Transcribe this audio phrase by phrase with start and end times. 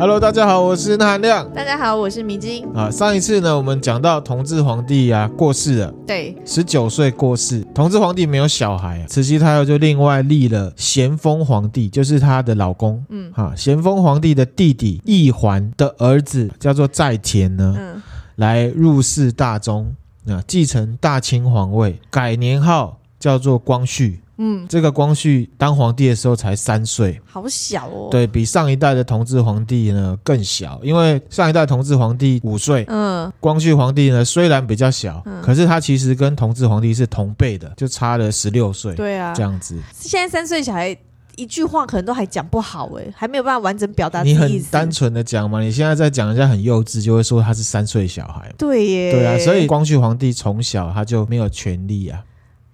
[0.00, 1.52] Hello，大家好，我是韩亮。
[1.52, 2.64] 大家好，我是米晶。
[2.72, 7.66] 啊，上一次呢，我们讲到同治皇帝啊过世了，对，十九岁过世。
[7.74, 13.04] 同治皇帝没有小孩啊，慈禧太后就另外立了咸丰皇帝，就是她的老公。
[13.08, 18.00] 嗯，哈，咸丰皇帝的弟弟奕环的儿子叫做载湉呢，嗯，
[18.36, 19.92] 来入世大中，
[20.28, 24.20] 啊，继承大清皇位，改年号叫做光绪。
[24.38, 28.08] 嗯，这个光绪当皇帝的时候才三岁，好小哦。
[28.10, 38.94] 对，比上一代的同治皇帝呢更小，因为上一代同治皇帝五岁，嗯，光绪皇帝呢虽然比较小，嗯，可是他其实跟同治皇帝是同辈的，就差了十六岁。
[38.94, 39.76] 对啊，这样子。
[39.98, 40.96] 现在三岁小孩
[41.36, 44.22] 一句话可能都还讲不好哎，还没有办法完整表达。
[44.22, 48.52] 你很单纯的讲嘛，你现在在讲人家很幼稚，就会说他是三岁小孩。
[48.56, 52.22] 对耶，对啊，所以光绪皇帝从小他就没有权利啊。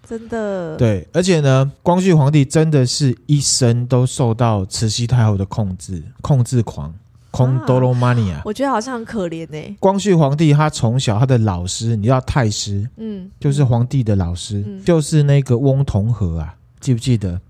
[0.09, 6.93] 真的对，而且呢，光绪皇帝真的是一生都受到慈禧太后的控制，控制狂，
[7.31, 8.43] 空多罗马尼亚。
[8.45, 9.77] 我觉得好像很可怜呢、欸。
[9.81, 17.41] 光绪皇帝他从小他的老师，你知道太师，嗯，就是皇帝的老师，嗯、就是那个翁同龢啊，记不记得？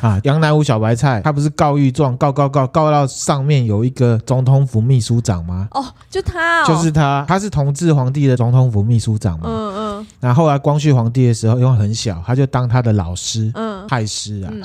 [0.00, 5.68] 啊，杨乃武小白菜，他不是告御状，告告告告到上面有一个总统府秘书长吗？
[5.72, 9.46] 哦，就他、哦，就是他，他是同治皇帝的总统府秘书长嘛。
[9.48, 10.06] 嗯嗯。
[10.20, 14.50] 那后后来光绪皇帝的时候，因为很小，他就当他的老师，嗯，太师啊。
[14.52, 14.62] 嗯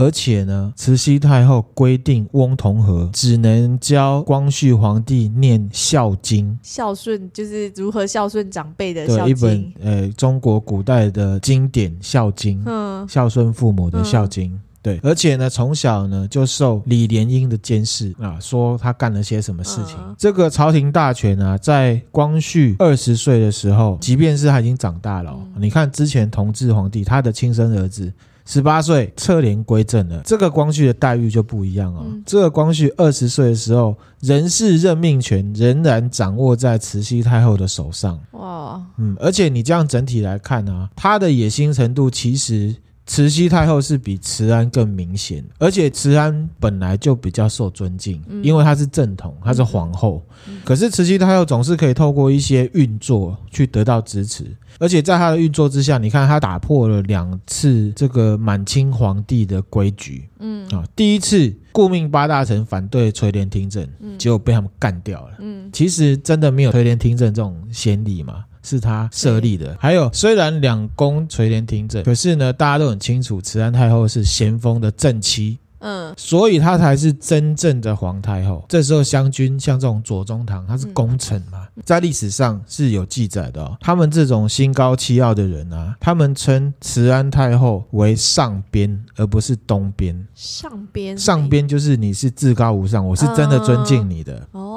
[0.00, 9.26] 而且呢，慈禧太后规定翁同龢只能教光绪皇帝念孝经，孝顺就是如何孝顺长辈的孝经。
[9.26, 14.50] 对，一本呃中国古代的经典《孝经》，嗯，孝顺父母的孝经。
[14.54, 19.96] 嗯、对，而且呢，从小呢就受李莲英的监视啊，说他干了些什么事情。
[19.98, 28.10] 嗯、这个朝廷大权啊，在光绪二十岁的时候，即便是他已经长大了，嗯、你看之前同治皇帝他的亲生儿子。
[28.50, 32.02] 十八岁撤帘归正了，这个光绪的待遇就不一样哦。
[32.04, 38.18] 嗯、这个光绪二十岁的时候，人事任命权仍然掌握在慈禧太后的手上。
[38.32, 42.74] 哇，嗯，而且你这样整体来看啊，他的野心程度其实。
[43.10, 50.22] 慈禧太后是比慈安更明显，而且慈安本来就比较受尊敬，因为她是正统，她是皇后。
[50.64, 54.44] 可是慈禧太后总是可以透过一些运作去得到支持，
[54.78, 60.28] 而且在她的运作之下，你看她打破了两次这个满清皇帝的规矩。
[60.38, 63.84] 嗯啊，第一次顾命八大臣反对垂帘听政，
[64.18, 65.34] 结果被他们干掉了。
[65.40, 68.44] 嗯，其实真的没有垂帘听政这种先例嘛。
[68.62, 78.64] 是他设立的，对还有虽然两宫垂帘听政，可是呢，大家都很清楚，慈安太后是咸丰的正妻，嗯，所以她才是真正的皇太后。
[78.68, 83.76] 这时候湘军像这种左宗棠，他是功臣嘛，嗯、在历史上是有记载的哦。
[83.80, 90.26] 他们这种心高气傲的人啊，他们称慈安太后为上边，而不是东边。
[90.34, 94.34] 上边，上边就是你是至高无上，我是真的尊敬你的。
[94.52, 94.69] 嗯、哦。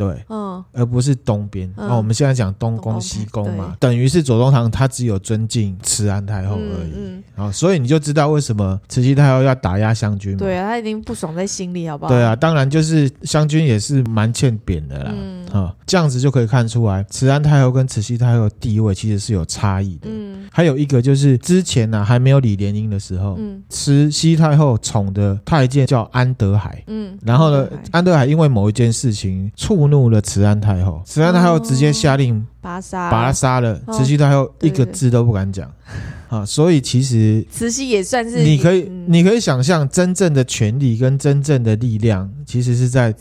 [0.00, 1.70] 对，嗯，而不是东边。
[1.76, 6.92] 那、嗯、我们现在讲东宫西宫嘛，等于是左宗棠他只有尊敬慈安太后而已。
[6.96, 10.38] 嗯，嗯，啊，所以你就知道为什么慈禧太后要打压湘军嘛。
[10.38, 12.08] 对啊，他已经不爽在心里，好不好？
[12.08, 15.12] 对啊，当然就是湘军也是蛮欠扁的啦。
[15.14, 20.08] 嗯，啊，这样子就可以看出来，慈安太后跟慈禧太后的地位其实是有差异的。
[20.10, 26.82] 嗯，还有一个就是之前呢、啊、还没有李莲英的时候，嗯，慈禧太后宠的太监叫安德海。
[26.86, 29.89] 嗯，然后呢，安德海因为某一件事情触。
[29.90, 33.78] 怒了慈安太后，慈安太后直接下令把他杀，把他杀了。
[33.92, 35.70] 慈禧太后一个字都不敢讲。
[36.28, 43.12] 啊，所以其实慈禧也算是你可以，嗯、你可以想象，真正的权力跟真正的力量，其实是在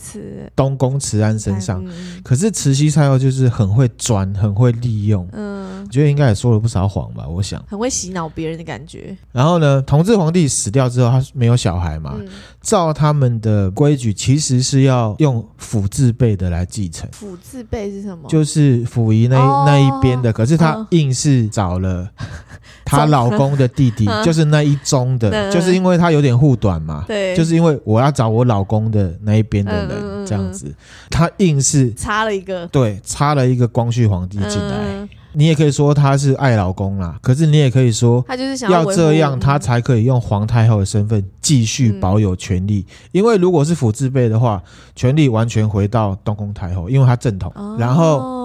[0.56, 1.84] 东宫慈安身上。
[1.84, 5.28] 嗯、可是慈禧太后就是很会转，很会利用。
[5.32, 5.59] 嗯，我
[5.90, 7.64] 觉得应该也说了不少谎吧，我想。
[7.68, 9.18] 很会洗脑别人的感觉。
[9.32, 12.16] 然后呢，同治皇帝死掉之后，他没有小孩嘛？
[12.20, 12.28] 嗯、
[12.62, 17.10] 照他们的规矩，其实是要用辅字辈的来继承。
[17.12, 18.30] 辅字辈是什么？
[18.30, 20.32] 就是溥仪那、哦、那一边的。
[20.32, 22.08] 可是他硬是找了
[22.86, 23.00] 他。
[23.00, 30.74] 她老公的弟弟 就是那一宗的，就是因为他有点护短嘛，对，就是因为我要找我老公的那一边的人这样子，
[31.10, 35.08] 他硬是插了一个，对，插了一个光绪皇帝进来。
[35.34, 42.86] 你也可以说他是爱老公啦，可是你也可以说她就是想要这样，他才可以用皇太后的身份继续保有权力。
[43.12, 44.62] 因为如果是辅字辈的话，
[44.96, 48.38] 权力完全回到东宫太后，因为她正统，然后。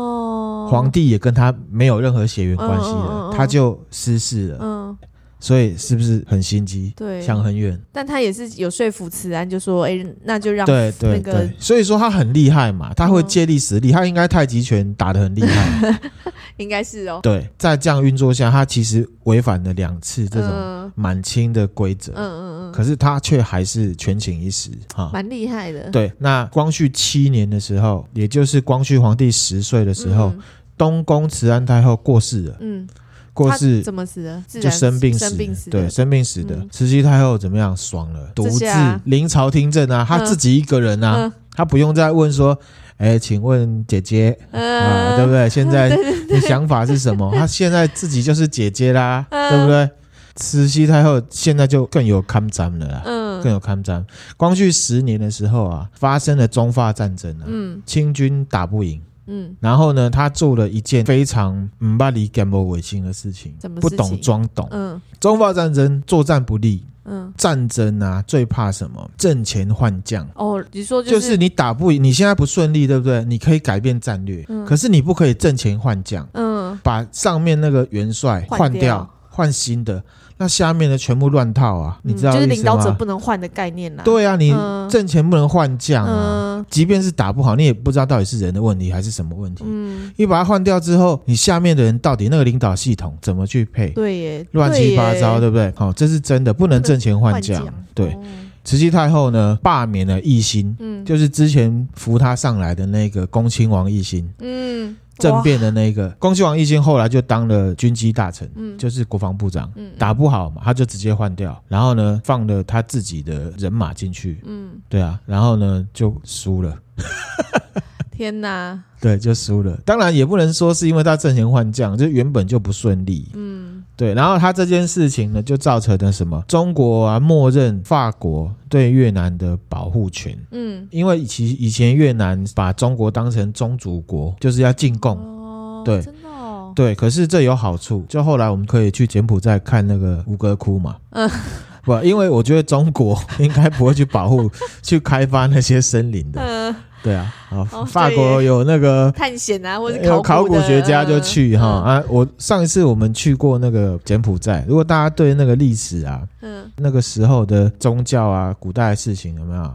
[0.65, 4.97] 皇帝也跟他没有任何血缘关系了，他就失势了。
[5.45, 6.91] 所以是不是很心机？
[6.97, 7.79] 对，想很远。
[7.93, 16.01] 但他也是有说服慈安，就说：“哎，那就让对对对。”所以说他很厉害嘛，他会借力使力，他应该太极拳打得很厉害，
[16.57, 17.21] 应该是哦。
[17.23, 22.13] 对，在这样运作下，他其实违反了两次这种满清的规则。
[22.13, 22.73] 嗯嗯嗯。
[22.73, 25.91] 可是他却还是权倾一时，哈，蛮厉害的。
[25.91, 30.33] 对，那光绪七年的时候，也就是光绪皇帝十岁的时候，
[30.79, 32.57] 东宫慈安太后过世了。
[32.61, 32.89] 嗯。
[33.35, 34.43] 过世怎么死的？
[34.49, 35.69] 就生病死。
[35.69, 36.57] 对，生病死的。
[36.71, 37.77] 慈禧太后怎么样？
[37.77, 38.65] 爽了，独自
[39.05, 42.57] 临朝听政啊，她自己一个人啊，她不用再问说，
[42.97, 45.47] 哎，请问姐姐啊，对不对？
[45.51, 45.95] 现在
[46.31, 47.31] 你想法是什么？
[47.35, 49.91] 她现在自己就是姐姐啦， 对不对？
[50.37, 54.05] 慈禧太后现在就更有堪瞻了啦，嗯，更有堪瞻。
[54.37, 59.01] 光绪十年的时候啊，发生了中法战争啊，嗯，清军打不赢。
[59.27, 64.69] 嗯，然后呢，他做了一件非常唔巴里干不违心的事情，不懂装懂。
[64.71, 66.85] 嗯，中法战争作战不利。
[67.07, 69.11] 嗯，战争啊，最怕什么？
[69.19, 70.27] 阵前换将。
[70.37, 73.23] 哦，你说就是，就是你打不赢，你现在不顺利，对不对？
[73.27, 76.27] 你可以改变战略，嗯，可是你不可以阵前换将。
[76.33, 80.03] 嗯，把上面那个元帅换掉，换新的。
[80.37, 82.37] 那下面的全部乱套啊，你知道吗？
[82.37, 84.03] 就是领导者不能换的概念啦。
[84.05, 84.53] 对啊，你
[84.91, 89.63] 挣钱不能换将啊，即便是打不好，你也不知道到底是人的问题还是什么问题。
[89.67, 93.91] 嗯，你把它换掉之后，你下面的人到底那个领导系统怎么去配？
[93.91, 95.73] 对耶，乱七八糟，对不对？
[95.77, 97.65] 好，这是真的，不能挣钱换将。
[97.95, 98.17] 对，
[98.65, 104.97] 慈禧太后呢，罢免了奕欣，嗯，就是之前扶她上来的那个恭亲王奕欣，嗯。
[105.19, 116.77] 政变的那个恭亲王奕欣后来就当了军机大臣，嗯，就是国防部长，嗯，打不好嘛，他就直接换掉，然后呢，放了他自己的人马进去，嗯，对啊，然后呢就输了，
[118.11, 119.77] 天哪，对，就输了。
[119.85, 123.74] 当然也不能说是因为他阵前换将，就原本就不顺利，嗯。
[123.97, 126.43] 对，然后他这件事情呢，就造成了什么？
[126.49, 130.37] 中国啊，默认法国对越南的保护权。
[130.51, 135.17] 嗯，因为其以前越南把中国当成宗主国，就是要进贡。
[135.17, 136.73] 哦，对，真的哦。
[136.75, 140.97] 对，可是这有好处，就后来我们可以去柬埔寨看那个吴哥窟嘛。
[141.11, 141.31] 嗯。
[141.85, 144.51] 不，因为我觉得中国 应该不会去保护、
[144.81, 146.75] 去开发那些森林的。
[147.05, 147.15] 嗯。
[147.15, 152.03] 对啊，啊，法国有那个探险啊，或者有考古学家就去哈啊。
[152.09, 159.71] 我上一次我们去过那个柬埔寨，如果大家对那个历史啊，嗯，那个时候的宗教啊，古代的事情有没有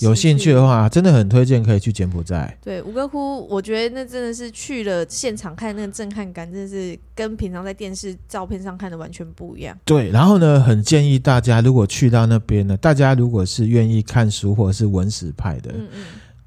[0.00, 2.56] 有兴趣的话，真的很推荐可以去柬埔寨。
[2.62, 9.76] 对，吴哥窟，我觉得那真的是去了现场看那个震撼感，真的是跟平常在电视照片上看的完全不一样。
[9.84, 16.04] 对，然后呢，很建议大家如果去到那边呢，大家如果是愿意看书或者是文史派的，嗯嗯。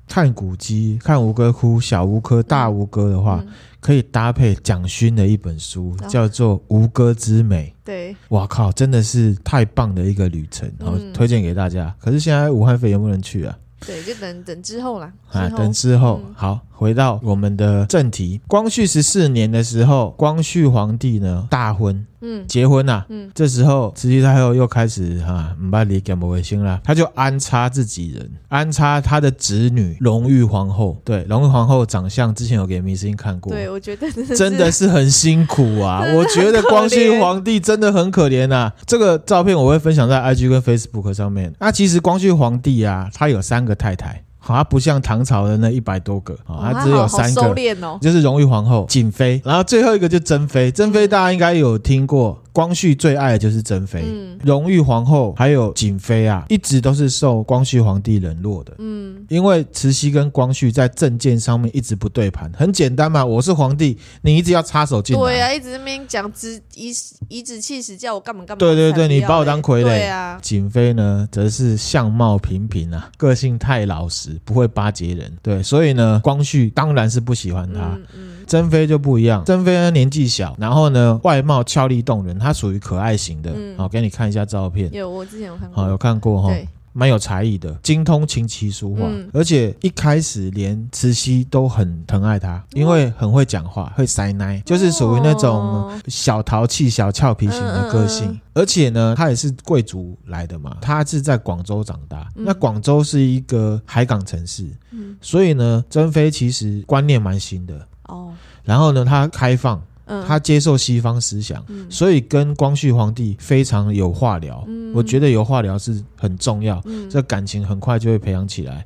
[0.07, 7.73] 看古迹，看吴哥窟、小吴哥、大吴哥的话，嗯、可以搭配蒋勋的一本书，哦、叫做《吴哥之美》。
[7.85, 11.87] 对，哇靠，真的是太棒的一个旅程，然后推荐给大家。
[11.87, 13.57] 嗯、可是现在武汉肺炎不能去啊。
[13.85, 15.11] 对，就等等之后啦。
[15.31, 18.41] 啊，等之后，嗯、好，回到我们的正题。
[18.47, 30.97] 光绪十四年的时候，光绪皇帝呢大婚，嗯，结婚呐、啊，嗯，这时候慈禧太后又开始哈，唔把你干不卫星了，他就安插自己人，安插他的侄女隆裕皇后。
[31.03, 36.03] 对，隆裕皇后长相之前有给明星看过，对我觉得真的，真的是很辛苦啊。
[36.15, 38.73] 我觉得光绪皇帝真的很可怜啊。
[38.85, 41.53] 这个照片我会分享在 IG 跟 Facebook 上面。
[41.59, 44.23] 那其实光绪皇帝啊，他有三个太太。
[44.47, 50.69] 好，他不像唐朝的那一百多个，啊，它只有三个，就是荣誉皇后、瑾妃，然后最后一个就珍妃。
[50.69, 52.39] 珍妃大家应该有听过。
[52.55, 54.05] 光绪最爱的就是珍妃，
[54.43, 58.73] 隆裕皇后还有瑾妃啊，一直都是受光绪皇帝冷落的。
[58.77, 62.49] 嗯，因为慈禧跟光绪在政见上面一直不对盘。
[62.53, 65.21] 很简单嘛，我是皇帝，你一直要插手进来。
[65.21, 66.31] 对啊，一直那边讲
[66.75, 66.93] 颐
[67.27, 68.59] 颐指气使，叫我干嘛干嘛。
[68.59, 69.83] 对对对，你把我当傀儡。
[69.83, 75.37] 对啊，瑾妃呢，则是相貌平平啊，个性太老实，不会巴结人。
[75.41, 77.81] 对，所以呢，光绪当然是不喜欢她。
[77.81, 83.51] 嗯嗯珍妃就不一样，珍妃呢年纪小，然后呢外貌俏丽动人，她属于可爱型的。
[83.55, 84.91] 嗯，好，给你看一下照片。
[84.93, 85.83] 有，我之前有看过。
[85.83, 86.49] 好，有看过哈。
[86.49, 86.67] 对。
[86.97, 98.27] 蛮有才艺的，精通琴棋书画，嗯、而且一开始连慈禧都很疼爱他，因为很会讲话，会塞奶，就是属于那种小淘气、小俏皮型的个性。
[98.27, 107.85] 嗯嗯嗯，而且呢，他也是贵族来的嘛，他是在广州长大，嗯、那广州是一个海港城市，嗯、所以呢，珍妃其实观念蛮新的。
[108.07, 108.33] 哦，
[108.63, 109.81] 然后呢，他开放。
[110.27, 114.63] 他接受西方思想，嗯、所以跟光绪皇帝非常有话聊。
[114.67, 118.85] 嗯、我觉得有话聊是很重要，嗯、这感情很快就会培养起来。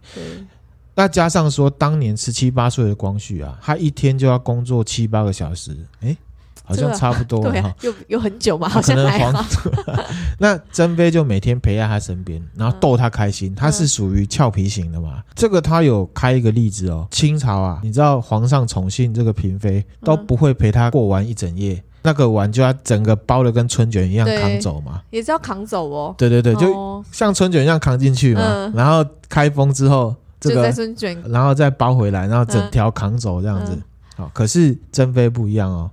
[0.96, 6.16] 那加上说，当年十七八岁的光绪啊，他一天就要工作七八个小时，诶
[6.70, 7.42] 好像差不多。
[7.50, 9.44] 对，有有很久嘛，好像还好。
[10.38, 13.56] 那珍妃就每天陪在他身边，然后逗他开心。
[13.56, 15.24] 他是属于俏皮型的嘛？
[15.34, 17.08] 这个他有开一个例子哦。
[17.10, 21.84] 清朝啊，你知道皇上宠幸这个嫔妃都不会陪他过完一整夜。
[22.02, 26.16] 那个碗就要整个包的跟春卷一样扛走嘛，也是要扛走哦。
[26.18, 33.78] 对对对，就像春卷一样扛进去嘛，嗯、然后开封之后，这个春卷，然后再包回来，然后整条扛走这样子。
[34.16, 35.92] 好、嗯，可是珍妃不一样哦。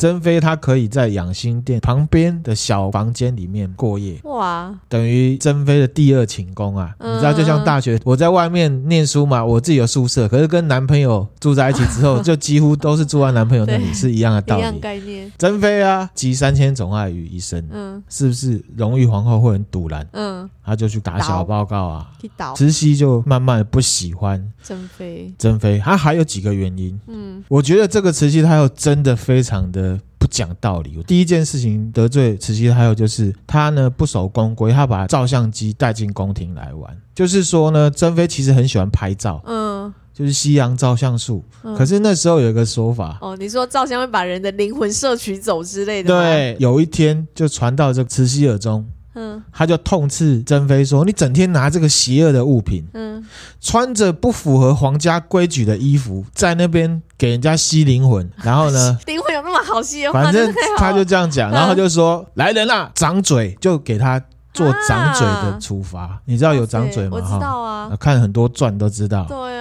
[0.00, 6.94] 珍妃她可以在养心殿旁边的小房间里面过夜，哇，等于珍妃的第二寝宫啊！
[7.00, 14.62] 嗯、你知道，就像大学我在外面念书嘛，我自己有宿舍，可是跟男朋友住在一起之后，就几乎都是住在男朋友那里， 是一样的道理。
[14.62, 15.30] 一样概念。
[15.36, 18.64] 珍妃啊，集三千种爱于一身，嗯，是不是？
[18.74, 22.10] 荣誉皇后会很赌烂，嗯，她就去打小报告啊，
[22.56, 25.30] 慈禧就慢慢的不喜欢珍妃。
[25.36, 29.89] 珍妃，她还有几个原因，嗯，我觉得这个慈禧她又真的非常的。
[30.30, 31.02] 不讲道理。
[31.06, 36.96] 第一件事情得罪慈禧还有就是她呢不守宫规，她把照相机带进宫廷来玩。
[37.14, 41.44] 就是说呢，珍妃其实很喜欢拍照，嗯，就是西洋照相术。
[41.62, 46.08] 嗯、可是那时候有一个说法，哦，你说照相会把人的灵魂摄取走之类的。
[46.08, 48.86] 对，有一天就传到这个慈禧耳中。
[49.14, 53.24] 嗯，他就痛斥珍妃说：“你整天拿这个邪恶的物品，嗯，
[53.60, 60.12] 穿着不符合皇家规矩的衣服，在那边给人家吸灵魂， 然后呢，灵魂有那么好吸的？
[60.12, 66.20] 反正 他就这样讲，然后就说：‘来人啦，掌嘴！’就给他做掌嘴的处罚。
[66.24, 67.16] 你知道有掌嘴吗？
[67.16, 69.24] 我知道啊，看很多传都知道。
[69.28, 69.59] 对啊。”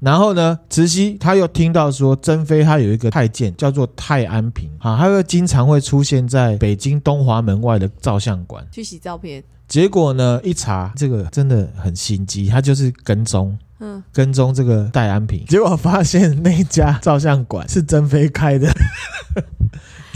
[0.00, 9.42] 然后呢，慈禧她又听到说，珍妃她有一个太监叫做泰安平，啊，她会经常会出现在北京东华门外的照相馆去洗照片。
[9.66, 18.72] 结果呢，一查这个真的很心机，他就是跟踪，嗯，跟踪这个戴安平，结果发现那家照相馆是珍妃开的。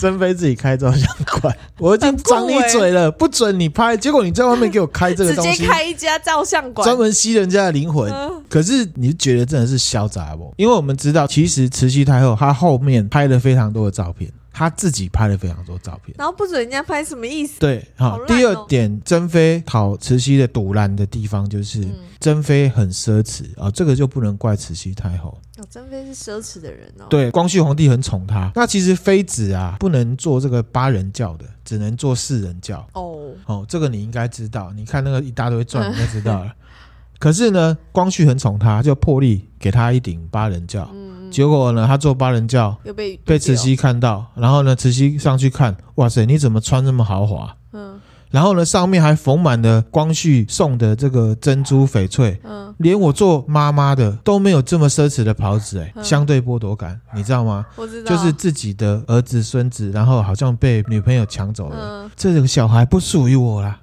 [0.03, 1.09] 珍妃自己开照相
[1.41, 3.97] 馆， 我已经张你嘴了，不准你拍。
[3.97, 8.13] 结果你在外面给我开这个 东西，直接开一家照相馆，专门吸人家的灵魂。
[8.49, 10.53] 可是你觉得真的是嚣张不？
[10.57, 14.29] 因为我们知道，其实慈禧太后她后面拍了非常多的照片。
[14.53, 17.59] 他自己拍了非常多照片，然后不准人家拍，什么意思？
[17.59, 18.19] 对，好。
[18.19, 21.87] 哦、第二点，珍妃讨慈禧的赌烂的地方就是
[22.21, 25.39] 珍妃很奢侈啊、这个就不能怪慈禧太后。
[25.59, 27.07] 哦，珍妃是奢侈的人哦。
[27.09, 28.53] 对，光绪皇帝很宠她。
[28.55, 32.87] 那其实妃子啊，不能做这个八人教的，只能做四人教。
[32.93, 34.73] 哦哦，这个你应该知道。
[34.75, 36.47] 你看那个一大堆传，你就知道了。
[36.47, 36.57] 嗯、
[37.19, 40.91] 可是呢，光绪很宠她，就破例给她一顶八人教。
[40.93, 47.57] 嗯结果呢，他做八人轿又被被慈禧看到，然后呢，慈禧上去看，哇塞，你怎么穿这么豪华？
[47.73, 47.99] 嗯，
[48.31, 57.67] 然后呢，上面还缝满了光绪送的这个珍珠翡翠，嗯，连我做妈妈的都没有这么奢侈的袍子，哎，相对剥夺感，你知道吗？
[57.77, 63.79] 我知道，就是自己的儿子孙子，然后好像被女朋友抢走了，这个小孩不属于我啦。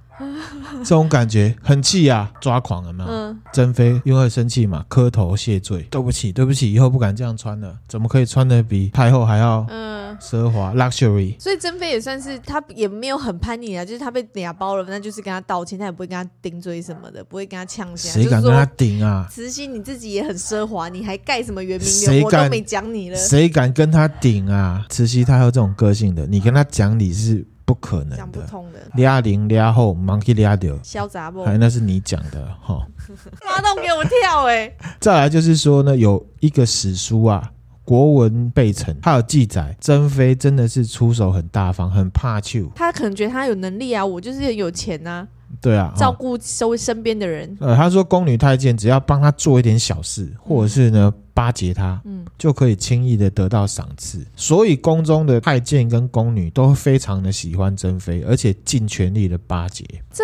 [0.83, 3.05] 这种感觉很气啊，抓狂了嘛。
[3.07, 7.77] 嗯，珍妃因为生气嘛，磕头谢罪，对不起，对不起，以后不敢这样穿了。
[7.87, 11.39] 怎么可以穿的比太后还要嗯奢华 luxury？
[11.39, 18.09] 所以珍妃也算是她也没有很叛逆啊，就是她被俩包了，那就是跟她道歉，她也不会跟她顶嘴什么的，不会跟她呛下。
[18.09, 19.27] 谁敢跟她顶啊？
[19.29, 22.23] 慈禧你自己也很奢华，你还盖什么圆明园？
[22.23, 23.17] 我都没讲你了。
[23.17, 24.85] 谁敢跟她顶啊？
[24.89, 27.45] 慈禧太后这种个性的，你跟她讲理是。
[27.69, 28.79] 不可能的，讲不通的。
[28.95, 31.43] 俩零俩后，忙去俩掉，嚣杂不？
[31.43, 32.83] 哎，那是你讲的哈。
[33.45, 34.77] 发动给我跳哎、欸！
[34.99, 37.43] 再来就是说呢，有一个史书啊，
[37.85, 42.67] 《国文备成》，它有记载，珍妃真的是出手很大方，很怕羞。
[42.73, 45.27] 他可能觉得他有能力啊，我就是很有钱呐、啊。
[45.61, 47.57] 对啊，照顾周围身边的人。
[47.59, 54.25] 呃，他说宫女太监只要帮他做一点小事，或者是呢巴结他，嗯，就可以轻易的得到赏赐。
[54.35, 59.83] 所以宫中的太监跟宫女都非常的喜欢珍妃，而且尽全力的巴结。
[60.13, 60.23] 这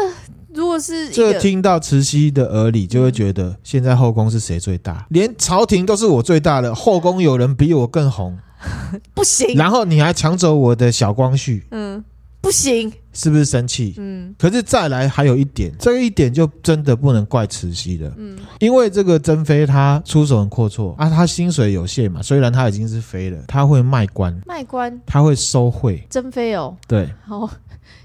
[0.53, 5.05] 如果是这听到慈禧的耳里，就会觉得现在后宫是谁最大？
[5.09, 8.37] 连朝廷都是我最大的，后宫有人比我更红，
[9.13, 9.53] 不行。
[9.55, 12.03] 然后你还抢走我的小光绪，嗯。
[12.41, 13.95] 不行，是不是生气？
[13.97, 18.11] 嗯，可是再来还有一点，这一点就真的不能怪慈禧了。
[18.17, 26.05] 嗯，因为这个珍妃她出手很阔绰啊，她薪水有限嘛，虽然她已经是妃了，她会卖官，卖官，她会收贿。
[26.09, 27.49] 珍妃哦，对，好。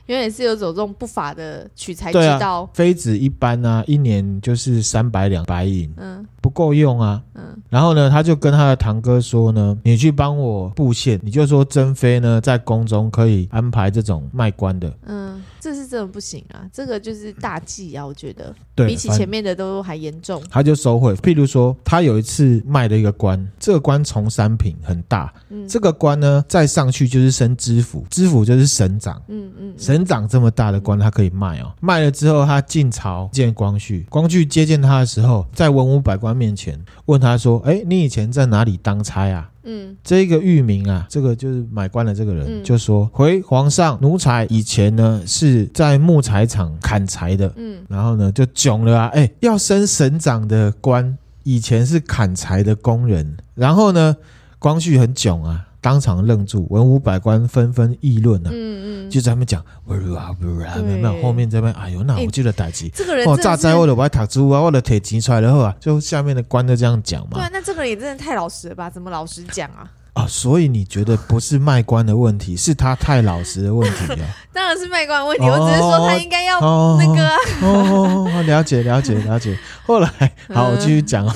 [0.07, 2.69] 原来也是有走这种不法的取财之道。
[2.75, 7.57] 妃子一般啊，一年就是三百两白银，嗯，不够用啊，嗯。
[7.69, 18.55] 然后呢，他就跟他的堂哥说呢，你去帮我布线，你就说珍妃呢在宫中可以安排这种卖官的，嗯，这是真的不行啊，这个就是大忌啊，我觉得。
[18.75, 20.43] 对，比起前面的都还严重。
[20.51, 54.17] 他就收贿，譬如说，他有一次卖了一个官，这个官从三品很大，嗯，这个官呢再上去就是升知府，知府就是省长，嗯嗯，省长这么大的官他可以卖哦，卖了之后他进朝见光绪，光绪接见他的时候，在文武百官面前问他说：“哎，你以前在哪里当差啊？”嗯，这个域名啊，这个就是买官的这个人，嗯、就说回皇上，奴才以前呢是在木材厂砍柴的，嗯，然后呢就囧了啊，哎，要升省长的官，以前是砍柴的工人，然后呢，
[54.59, 55.67] 光绪很囧啊。
[55.81, 67.31] 当场愣住，文武百官纷纷议论啊，嗯嗯，就在那边讲，不是啊，不是啊，没有没有，后面这边，哎呦，那我记得代志，这个人哦，炸灾我的我塔猪啊，我的铁钱出来了后啊，就下面的官都这样讲嘛。
[67.35, 68.91] 对啊，那这个人也真的太老实了吧？
[68.91, 69.91] 怎么老实讲啊？
[70.13, 74.27] 啊， 所以你觉得不是卖官的问题，是他太老实的问题啊？
[74.53, 76.61] 当然是卖官的问题，我只是说他应该要
[76.99, 77.37] 那个啊。
[77.63, 79.57] 哦，了解了解了解。
[79.87, 80.11] 后来，
[80.53, 81.27] 好，我继续讲。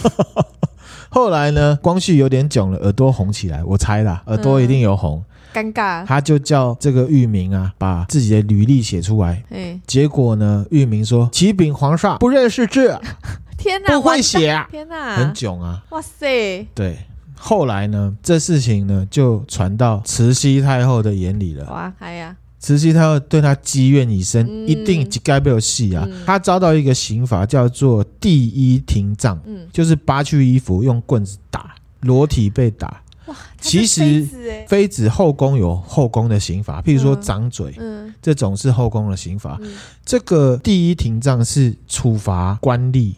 [1.15, 3.63] 后来呢，光绪有点囧了，耳朵红起来。
[3.63, 5.23] 我猜啦，耳朵一定有红，
[5.55, 6.05] 尴尬。
[6.05, 9.41] 他就叫这个裕明啊，把自己的履历写出来。
[9.51, 12.99] 哎，结果呢，裕明说：“启禀皇上，不认识字，
[13.57, 16.99] 天哪，不会写啊，天哪，很囧啊。”哇塞，对。
[17.37, 21.65] 后来呢，这事情呢就传到慈禧太后的眼里了。
[21.67, 22.35] 哇，哎呀。
[22.65, 26.09] 慈禧太后对他积怨已深，嗯、一定该被有戏啊！
[26.25, 33.03] 他、嗯、遭到一个刑罚叫做第一廷杖，嗯、就是扒去衣服用棍子打，裸体被打。
[33.27, 34.27] 哇，其实
[34.67, 38.07] 妃子后宫有后宫的刑罚，譬如说掌嘴，嗯。
[38.07, 39.59] 嗯、这种是后宫的刑罚。
[39.61, 39.71] 嗯、
[40.03, 43.13] 这个第一廷杖是处罚官吏。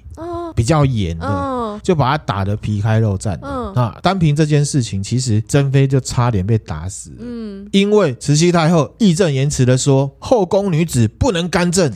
[0.55, 1.27] 比较严的，
[1.77, 3.39] 嗯、就把他打得皮开肉绽。
[3.43, 7.13] 嗯，啊，单凭这件事情，其实珍妃就差点被打死。
[7.19, 11.93] 嗯，因为慈禧太后义正言辞的说，后宫女子不能干政。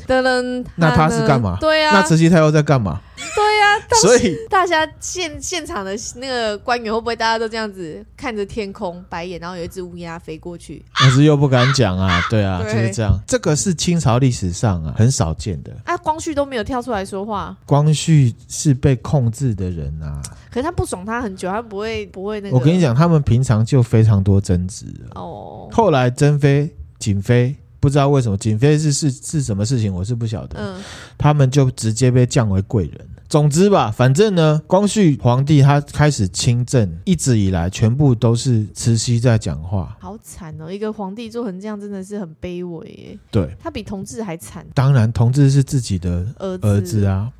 [0.76, 1.56] 那她是干嘛？
[1.60, 3.00] 对啊，那慈禧太后在干嘛？
[3.34, 10.84] 对呀、啊，所以大家现现场的那个官员会不会大家都这样子看着天空白眼，然后有一只乌鸦飞过去？
[10.98, 13.18] 但是又不敢讲啊， 对啊，对就是这样。
[13.26, 15.76] 这个是清朝历史上啊很少见的。
[15.84, 17.56] 啊，光绪都没有跳出来说话。
[17.66, 22.56] 光绪是被控制的人啊，可是他不爽他很久，他不会不会那个。
[22.56, 25.68] 我跟你讲，他们平常就非常多争执哦。
[25.70, 27.56] 后来珍妃、瑾妃。
[27.82, 30.58] 不知道为什么，瑾妃是是是什么事情，我是不晓得。
[30.60, 30.84] 嗯，
[31.16, 33.08] 他们就直接被降为贵人。
[33.30, 39.96] 总之吧，反正呢，光绪皇帝他开始亲政，一直以来全部都是慈禧在讲话。
[40.00, 43.18] 好惨哦，一个皇帝做成这样，真的是很卑微耶。
[43.30, 44.66] 对，他比同治还惨。
[44.74, 47.30] 当然，同治是自己的儿子啊，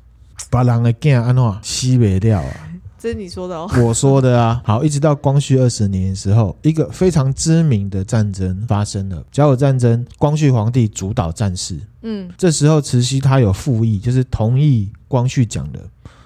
[0.49, 2.70] 把人的囝安怎死不掉啊。
[3.01, 4.61] 这是你说的哦，我说的啊。
[4.63, 10.05] 好，一直到光绪二十年的时候，一个非常知名的战争发生了——甲午战争。
[10.19, 15.79] 光绪皇帝主导战事，嗯，这时候慈禧她有复议，就是同意光绪讲的，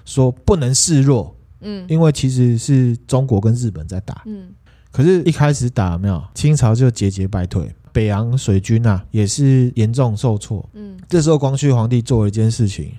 [0.04, 4.48] 说不能示弱，嗯，因为其实是中国跟日本在打，嗯，
[4.92, 12.92] 可是一开始打没有，清朝就节节败退，北洋水军啊也是严重受挫，嗯，这时候光绪皇帝做了一件事情。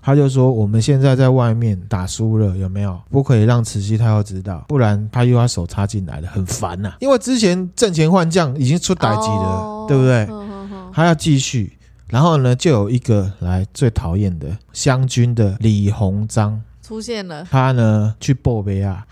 [0.00, 2.98] 他就说：“我们现在在外面打输了，有没有？
[3.10, 6.96] 不可以让慈禧太后知道，不然他又要手插进来了，很烦呐、啊。
[7.00, 10.28] 因为之前阵前换将已经出代级了，哦、对不对？
[10.92, 11.74] 他要继续。
[12.08, 16.58] 然后呢，就有一个来最讨厌的湘军的李鸿章
[16.88, 17.46] 出现了。
[17.50, 19.06] 他呢去报备啊。”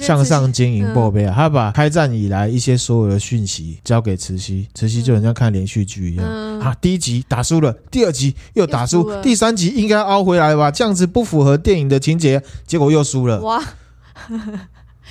[0.00, 6.26] 向上经营报备啊，他把开战以来一些所有的讯息交给慈禧，慈禧就很像看连续剧一样
[6.60, 6.74] 啊。
[6.80, 10.70] 第一集打输了，第二集又打输，第三集应该凹回来吧？
[10.70, 13.42] 这样子不符合电影的情节，结果又输了。
[13.42, 13.62] 哇！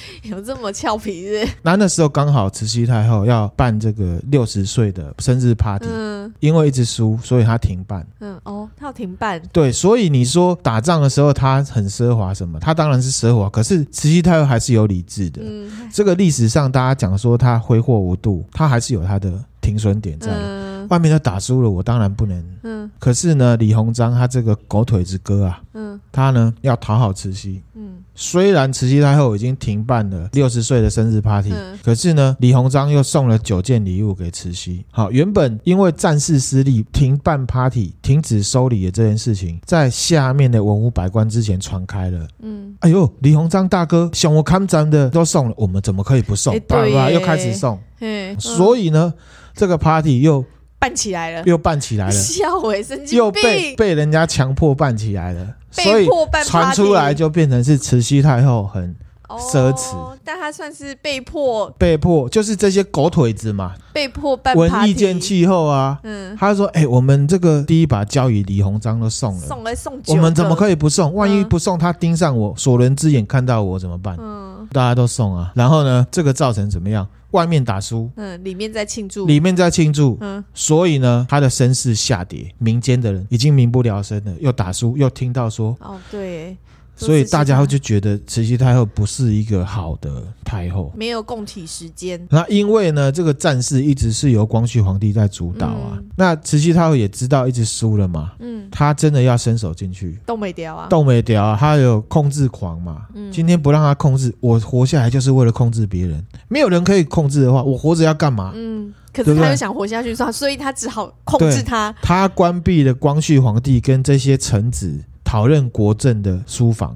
[0.24, 1.48] 有这么俏皮的？
[1.62, 8.06] 那那时候刚好慈禧太后要办这个六十岁的生日 party，嗯，因为一直输，所以他停办。
[8.20, 9.42] 嗯，哦，他要停办。
[9.52, 12.60] 对，所以你说打仗的时候他很奢华什么？
[12.60, 15.42] 他当然是奢华，可是慈禧太后还是有理智的。
[15.44, 20.32] 嗯，这个历史上大家讲说他挥霍无度，他还是有他的停损点在。
[20.32, 22.44] 嗯，外面都打输了，我当然不能。
[22.64, 27.62] 嗯，可是呢，李鸿章他这个狗腿子哥啊，嗯，他呢要讨好慈禧。
[27.76, 28.04] 嗯。
[28.14, 34.86] 虽然慈禧太后已经停办了六十岁的生日 party，嗯，可是呢，李鸿章又送了九件礼物给慈禧。
[34.92, 42.28] 好，原本因为战事失利，停办 party、停止收礼的这件事情，在下面的文武百官之前传开了。
[42.42, 46.54] 嗯，哎呦，李鸿章大哥，想我看咱的都送了，我们怎么可以不送？
[46.68, 47.10] 对吧？
[47.10, 47.80] 又开始送。
[48.02, 49.14] 嗯，所以呢，
[49.56, 50.44] 这个 party 又。
[50.82, 56.08] 办起来了，又办起来了，笑欸，神经病，又被被人家强迫办起来了，所以
[56.44, 58.96] 传出来就变成是慈禧太后很
[59.30, 66.00] 奢侈，哦，但她算是被迫，被迫就是这些狗腿子嘛，被迫办文意见气候啊。
[66.04, 71.14] 嗯，他说：“哎、欸，我们这个第一把交椅李鸿章都送了，送来送去，我们怎么可以不送？
[71.14, 74.18] 万一不送，他盯上我，所人之眼看到我怎么办？
[74.20, 75.52] 嗯，大家都送啊。
[75.56, 77.08] 然后呢，这个造成怎么样？
[77.32, 86.56] 外面打输，嗯，里面在庆祝，里面在庆祝，嗯，所以呢，他的声势下跌，民间的人已经民不聊生了，又打输，又听到说，哦，对。”
[87.06, 92.26] 所以大家就觉得慈禧太后不是一个好的太后，没有共体时间。
[92.30, 95.94] 那因为呢，这个战事一直是由光绪皇帝在主导啊。
[95.98, 103.08] 嗯、那慈禧太后也知道一直输了嘛，嗯，她真的要伸手进去，动没掉啊，动没掉啊，她有控制狂嘛。
[103.14, 106.24] 嗯，今天不让她控制，我活下来就是为了控制别人。
[106.48, 108.52] 没有人可以控制的话，我活着要干嘛？
[108.56, 111.94] 嗯，可是他又想活下去，所以他只好控制他。
[112.02, 116.94] 他关闭了光绪皇帝跟这些臣子讨论国政的书房。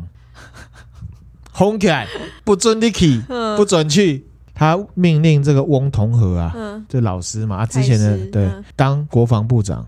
[1.53, 2.05] 红起来，
[2.43, 3.21] 不准你去，
[3.55, 4.25] 不准去。
[4.53, 9.87] 他命令这个翁同和啊，嗯、这老师嘛，之前的对，嗯、当国防部长，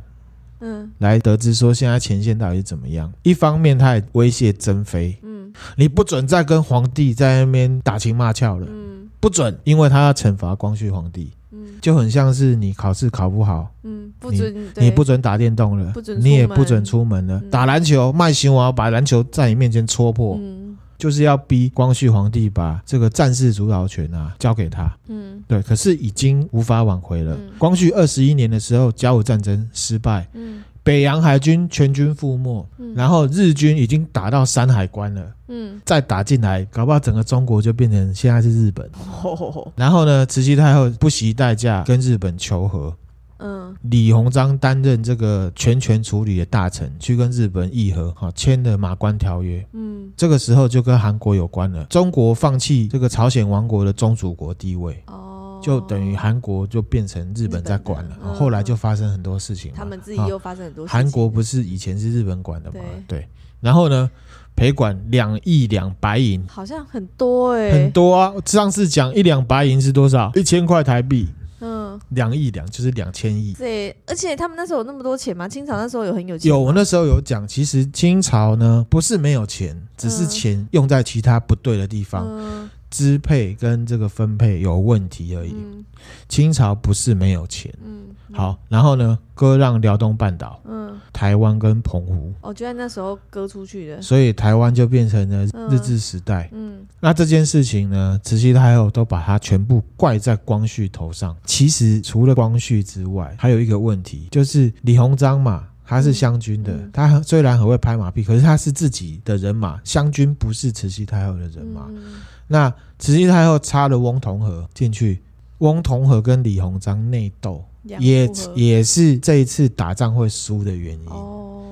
[0.61, 3.11] 嗯，来得知说现在前线到底是怎么样。
[3.23, 20.65] 一方面，他也威胁曾妃，嗯，你不准再跟皇帝在那边打情骂俏了，嗯，不准，因为他要惩罚光绪皇帝，嗯，就很像是你考试考不好，嗯，不准你，你不准打电动了，不准，你也不准出门了，嗯、打篮球，卖熊娃把篮球在你面前戳破，嗯。
[20.97, 27.35] 就是要逼光绪皇帝把这个战事主导权啊交给他，嗯，对，可是已经无法挽回了。
[27.35, 38.89] 嗯、光绪二十一年的时候，甲午战争失败，嗯，北洋海军全军覆没，嗯，然后日军已经打到山海关了，嗯，再打进来，搞不好整个中国就变成现在是日本。
[39.21, 42.95] 哦、然后呢，慈禧太后不惜代价跟日本求和。
[43.39, 49.63] 嗯，李鸿章担任这个全权处理的大臣，去跟日本议和，哈，签了马关条约。
[49.73, 58.33] 嗯，这个时候就跟韩国有关了，中国放弃这个朝鲜王国的宗主国地位，哦，就等于韩国就变成日本在管了。
[58.33, 60.93] 后来就发生很多事情，他们自己又发生很多事情。
[60.97, 62.79] 韩国不是以前是日本管的吗？
[63.07, 63.27] 对，
[63.59, 64.09] 然后呢，
[64.55, 68.33] 赔款两亿两白银，好像很多哎，很多啊。
[68.45, 70.31] 上次讲一两白银是多少？
[70.35, 71.27] 一千块台币。
[71.59, 73.51] 嗯，两亿两就是两千亿。
[73.53, 75.47] 对，而且他们那时候有那么多钱吗？
[75.49, 76.49] 清朝那时候有很有钱？
[76.49, 82.27] 有，我那时候有讲，其实清朝呢不是没有钱，只是钱用在其他不对的地方。
[82.29, 85.53] 嗯支配跟这个分配有问题而已。
[85.53, 85.85] 嗯、
[86.27, 87.73] 清朝不是没有钱。
[87.83, 92.33] 嗯，好，然后呢，割让辽东半岛，嗯，台湾跟澎湖。
[92.41, 94.01] 哦，就在那时候割出去的。
[94.01, 96.49] 所以台湾就变成了日治时代。
[96.53, 101.35] 嗯，嗯，那这件事情呢，慈禧太后都把它全部怪在光绪头上。
[101.45, 111.85] 其实除了光绪之外，还有一个问题，就是李鸿章嘛，他是湘军的，嗯、他虽然很会拍马屁，可是他是自己的人马，湘军不是慈禧太后的人马。
[111.89, 115.21] 嗯那慈禧太后插了翁同龢进去，
[115.59, 121.07] 翁同龢跟李鸿章内斗，也也是这一次打仗会输的原因。
[121.07, 121.63] 哦，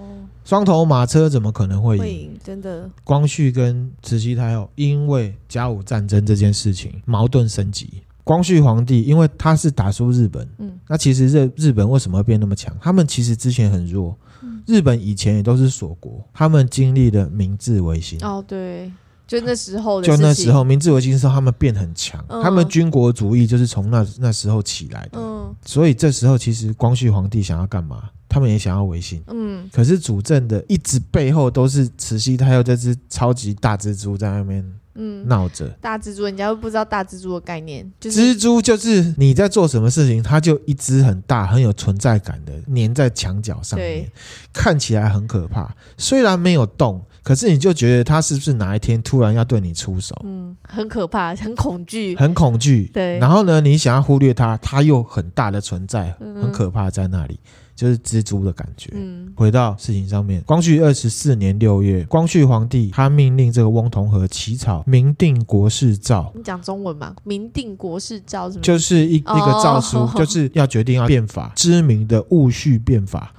[0.44, 2.38] 双头马车怎么可能会赢？
[2.44, 8.04] 真的，光绪跟慈禧太后因为甲午战争这件事情矛盾升级。
[8.24, 12.76] 光绪皇帝因为他是打输日本，嗯，那其实日日本为什么会变那么强？
[12.82, 14.18] 他们其实之前很弱，
[14.66, 18.18] 日本以前也都是锁国，他们经历了明治维新。
[18.24, 18.92] 哦，对。
[19.28, 25.20] 就那时候，就那时候，明治维新的时候，他们变很强，嗯、他们军国主义就是从那那时候起来的。
[25.20, 28.10] 嗯，所以这时候其实光绪皇帝想要干嘛？
[28.30, 29.24] 他们也想要维新。
[29.28, 35.68] 嗯，可是主政的一直背后都是慈禧太后这只超级大蜘蛛在那边，嗯，闹着。
[35.82, 44.12] 大蜘蛛，人家都不知道大蜘蛛的概念，就是蜘蛛就是你在做什么事情，它就一只很大、很有存在感的粘在墙角上面，
[44.54, 47.04] 看起来很可怕，虽然没有动。
[47.26, 50.16] 可是你就觉得他是不是哪一天突然要对你出手？
[50.24, 52.92] 嗯，很可怕，很恐惧，很恐惧。
[52.94, 57.40] 对，然后呢，你想要忽略他，他又很大的存在，很可怕，在那里
[57.76, 58.92] 就是蜘蛛的感觉。
[58.94, 66.32] 嗯，回到事情上面，光绪二十四年六月，光绪皇帝他命令这个翁同龢起草《明定国事诏》。
[66.38, 67.12] 你讲中文嘛？
[67.24, 73.34] 《明定国事诏》是就是一一个诏书，就是要决定要变法，知名的戊戌变法。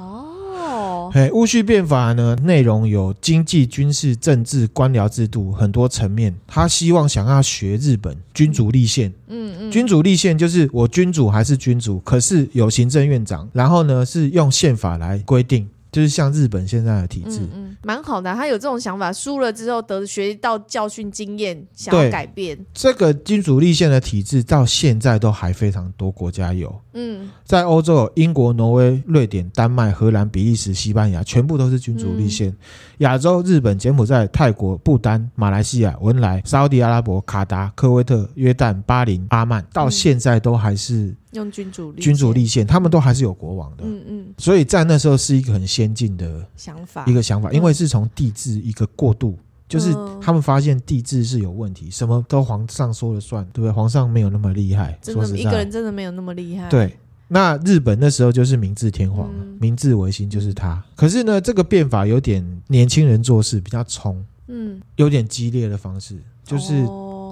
[1.14, 6.34] 哎，戊戌变法呢，内容有经济、军事、政治、官僚制度很多层面。
[6.46, 15.68] 他希望想要学日本君主立宪，嗯嗯，君主立宪就是我君主还是君主，可是有行政院长，然后呢是用宪法来规定。
[15.96, 18.37] 就是像日本现在的体制，嗯，蛮、嗯、好的、啊。
[18.37, 22.59] 他有这种想法，输了之后得学到教训经验，想要改变。
[22.74, 26.78] 这个君主立宪的体制到现在都还非常多国家有。
[26.92, 32.50] 嗯，在欧洲有英国、挪威、瑞典、丹麦、荷兰、比利时、西班牙，全部都是君主立宪。
[32.50, 32.56] 嗯、
[32.98, 41.14] 亚洲，日本、柬埔寨、泰国、不丹、马来西亚、文莱、沙乌地阿拉伯、卡达、科威特、约旦、巴林、阿曼，到现在都还是。
[41.37, 53.70] 用君主立君主立宪，他们都还是有国王的，嗯嗯，所以在那时候是一个很先进的想法，一个想法，因为是从帝制一个过渡，就是他们发现帝制是有问题，什么都皇上说了算，对不对？
[53.70, 56.68] 皇上没有那么厉害，真的一个人真的没有那么厉害。
[56.68, 56.96] 对，
[57.29, 60.83] 那日本那时候就是明治天皇，明治维新就是他。
[60.96, 66.87] 可是呢，这个变法有点年轻人做事比较冲，嗯，有点激烈的方式，就是。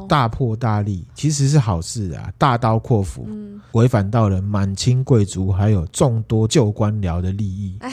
[0.09, 3.27] 大破大立其实是好事啊，大刀阔斧，
[3.73, 7.77] 违反到了满清贵族还有众多旧官僚的利益。
[7.81, 7.91] 唉，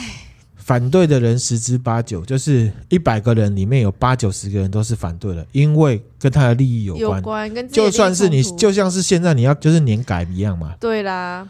[0.56, 7.18] 反对的人十之八九，就是一百个人里面有八九十个人都是反对的，因为跟他的利益有关。
[7.18, 10.74] 有关，跟就算是你，就像是现在你要就是年改一样嘛。
[10.78, 11.48] 对啦，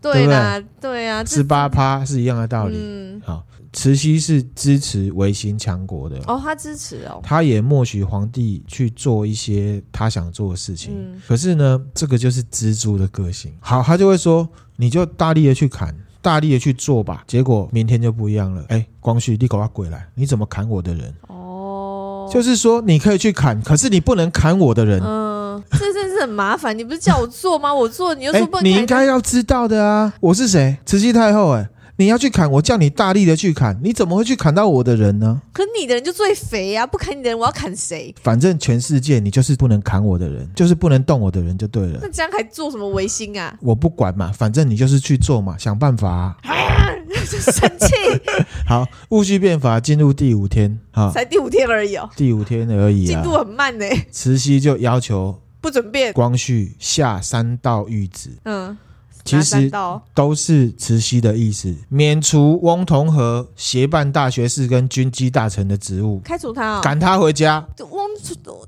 [0.00, 2.76] 对啦，对啊，十八趴是一样的道理。
[2.76, 3.44] 嗯，好。
[3.72, 10.94] 慈禧是支持维新强国的哦，他支持哦，他也默许皇帝去做一些他想做的事情。
[10.96, 13.52] 嗯，可是呢，这个就是蜘蛛的个性。
[13.60, 17.24] 好，他就会说，你就大力的去砍，大力的去做吧。
[17.26, 18.64] 结果明天就不一样了。
[18.68, 20.08] 哎，光绪，你给我滚来！
[20.14, 21.14] 你怎么砍我的人？
[21.28, 25.02] 哦，就是说你可以去砍，可是你不能砍我的人。
[25.04, 26.76] 嗯，这真是很麻烦。
[26.76, 27.74] 你不是叫我做吗？
[27.74, 28.64] 我做，你又说不能。
[28.64, 30.78] 你应该要知道的啊，我是谁？
[30.86, 31.50] 慈禧太后。
[31.50, 31.68] 哎。
[32.00, 35.42] 你要去砍，我叫你大力的去砍，你怎么会去砍到我的人呢？
[35.52, 38.14] 可你的人就最肥呀、啊，不砍你的人，我要砍谁？
[38.22, 41.98] 反正全世界你就是不能砍我的人，就是不能动我的人就对了。
[42.00, 43.52] 那这样还做什么维新啊？
[43.60, 46.36] 我不管嘛，反正你就是去做嘛，想办法啊！
[46.44, 46.94] 啊
[47.26, 47.88] 生气。
[48.64, 53.84] 好，戊戌变法进入第五天，啊，才第五天而已哦，第五天而已，进度很慢呢。
[54.12, 58.78] 慈禧就要求不准变，光绪下三道谕旨，嗯。
[59.24, 59.70] 其实
[60.14, 67.64] 都是慈禧的意思，免除翁同和协办大学士跟军机大臣的职务，开除他、哦，赶他回家。
[67.78, 68.08] 翁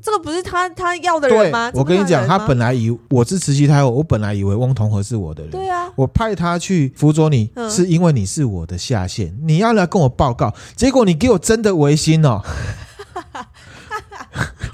[0.03, 1.71] 这个不是他他要的人吗？
[1.75, 5.51] 我跟你讲，他本来以我是慈禧太后，我本来以为翁同和是我的人。
[5.51, 12.43] 对啊，我派他去辅佐你，是因为你是我的下线，你要来跟我报告，结果你给我真的维新哦。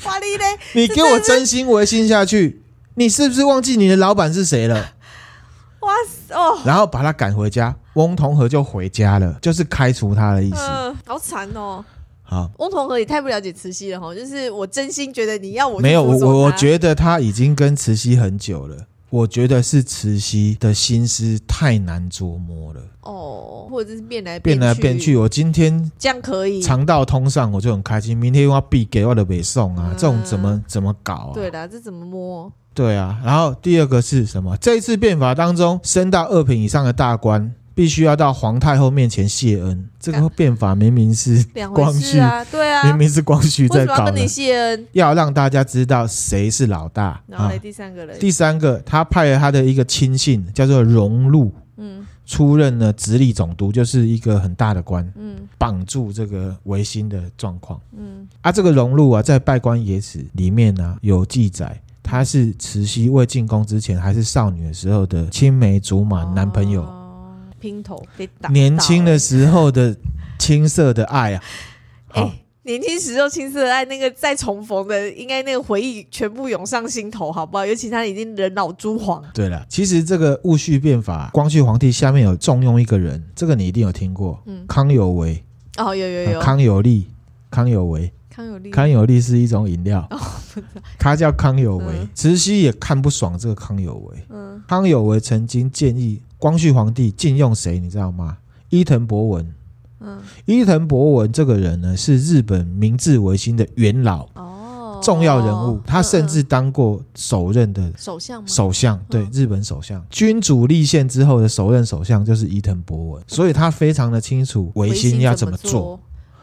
[0.02, 2.62] 华丽嘞， 你给我真心维新下去，
[2.94, 4.92] 你是不是忘记你的老板是谁了？
[6.64, 10.56] 然后把他赶回家，翁同和就回家了，就是开除他的意思。
[11.04, 11.84] 好惨哦。
[12.22, 14.14] 好，翁同和也太不了解慈禧了哈。
[14.14, 18.76] 就是我真心觉得你要我没有我，我觉得他已经跟慈禧很久了。
[19.08, 22.80] 我觉得是慈禧的心思太难琢磨了。
[23.02, 25.16] 哦，或者是变来变来变去。
[25.16, 28.16] 我今天这样可以肠道通上，我就很开心。
[28.16, 31.34] 明天又要必给我的北送啊，嗯、这种怎么怎么搞啊？
[31.34, 32.52] 对的，这怎么摸？
[32.76, 34.54] 对啊，然后第二个是什么？
[34.58, 39.88] 这一次变法当中，升到二品以上的大官，必须要到皇太后面前谢恩。
[39.98, 43.96] 这个变法明明是光绪啊，对啊，明明是光绪在搞。
[44.00, 44.86] 要跟你谢恩？
[44.92, 47.18] 要让大家知道谁是老大。
[47.26, 61.80] 然后第三个人，第三个他派了他的一个亲信，叫做荣禄，嗯，出任了直隶总督，就是一个很大的官，嗯，绑住这个维新的状况，嗯，啊，这个荣禄啊，在《拜官野史》里面呢、啊、有记载。
[62.06, 66.86] 他是慈禧未进宫之前还是少女的时候的青梅竹马男朋友，
[67.58, 68.00] 拼头
[68.48, 69.96] 年轻的时候的
[70.38, 71.42] 青涩的爱啊！
[72.10, 77.66] 哎、欸，年轻时候青涩的爱，那个再重逢的，应该那个回忆全部涌上心头，好不好？
[77.66, 79.20] 尤其他已经人老珠黄。
[79.34, 85.44] 对了，其实这个戊戌变法，光绪皇帝下面有重用一个人，这个你一定有听过，嗯，康有为
[85.76, 87.08] 哦，有有有，康有利，
[87.50, 88.12] 康有为。
[88.36, 90.06] 康有利，康有利是一种饮料，
[90.98, 92.06] 他叫康有为。
[92.14, 94.26] 慈禧也看不爽这个康有为。
[94.28, 98.36] 嗯，康有为曾经建议光绪皇帝禁用谁，你知道吗？
[98.68, 99.54] 伊藤博文。
[100.00, 105.80] 嗯，伊藤博文这个人呢，是日本明治维新的元老哦，重要人物。
[105.86, 108.46] 他甚至当过首任的首相。
[108.46, 110.04] 首相对，日本首相。
[110.10, 115.98] 君主立宪之后的首任首相就是伊藤博文，所以他非常的清楚维新要怎么做。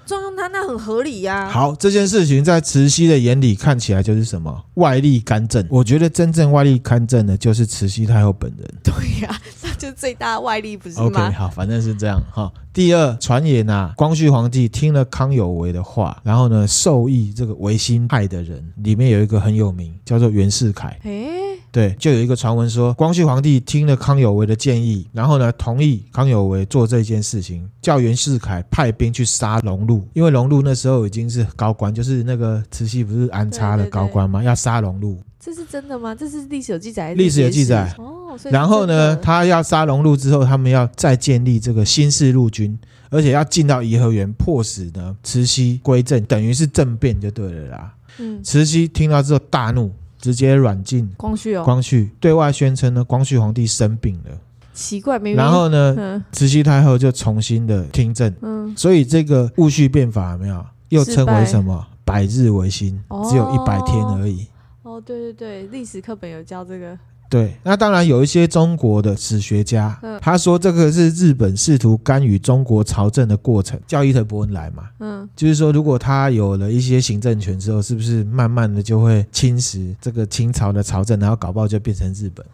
[0.05, 1.49] 重用他那很合理呀、啊。
[1.49, 5.65] 好，这件事情在慈禧的眼里看起来就是什么外力干政。
[5.69, 8.67] 我觉得真正外力干政的，就是慈禧太后本人。
[8.83, 12.51] 对呀、啊，那就最大的外力不是吗？OK，好，反正是这样哈。
[12.73, 20.99] 第二，传言啊，光绪皇帝听了康有为的话，然后呢，授意这个维新派的人里面有一个很有名，叫做袁世凯。
[21.03, 34.37] 诶对，就有一个传闻说，光绪皇帝听了康有为的建议，然后呢，同意康有为做这件事情，叫袁世凯派兵去杀荣禄，因为荣禄那时候已经是高官，就是那个慈禧不是安插了高官吗？
[34.39, 35.19] 对对对，要杀荣禄。
[35.39, 36.13] 这是真的吗？
[36.13, 37.15] 这是历史有记载。
[37.15, 38.37] 历史有记载哦。
[38.51, 42.77] 然后呢，他要杀荣禄之后，他们要再建立这个新式陆军，
[43.09, 47.93] 而且要进到颐和园，迫使呢慈禧归政，等于是政变就对了啦。
[48.19, 48.43] 嗯。
[48.43, 49.91] 慈禧听到之后大怒，
[50.23, 51.65] 直接软禁光绪哦。
[51.65, 54.31] 光绪对外宣称呢，光绪皇帝生病了。
[54.73, 55.33] 奇怪，没。
[55.33, 58.33] 然后呢，嗯、慈禧太后就重新的听政。
[58.41, 58.73] 嗯。
[58.77, 60.65] 所以这个戊戌变法有没有？
[60.87, 61.85] 又称为什么？
[62.05, 62.97] 百日维新，
[63.29, 64.47] 只有一百天而已。
[64.83, 66.97] 哦，对对对，历史课本有教这个。
[67.33, 74.83] 对，那当然有一些中国的史学家，嗯、他说这个是日本试图干预中国朝政的过程，叫伊藤博文来嘛。
[74.99, 82.45] 嗯，就是说如果他有了一些行政权之后，是不是慢慢的就会侵蚀这个清朝的朝政，然后搞不好就变成日本。